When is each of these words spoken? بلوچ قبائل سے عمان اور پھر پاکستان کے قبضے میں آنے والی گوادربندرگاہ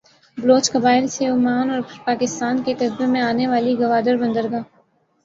بلوچ 0.37 0.69
قبائل 0.71 1.07
سے 1.07 1.25
عمان 1.27 1.69
اور 1.69 1.81
پھر 1.81 1.99
پاکستان 2.05 2.61
کے 2.63 2.73
قبضے 2.73 3.05
میں 3.05 3.21
آنے 3.21 3.47
والی 3.47 3.77
گوادربندرگاہ 3.79 4.63